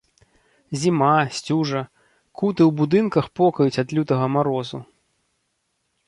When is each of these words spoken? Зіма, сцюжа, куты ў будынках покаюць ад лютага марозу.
Зіма, 0.83 1.09
сцюжа, 1.39 1.81
куты 2.41 2.61
ў 2.69 2.71
будынках 2.79 3.25
покаюць 3.41 3.81
ад 3.83 3.93
лютага 3.97 4.25
марозу. 4.37 4.79